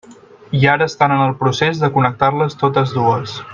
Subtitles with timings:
[0.59, 3.39] I ara estan en el procés de connectar-les totes dues.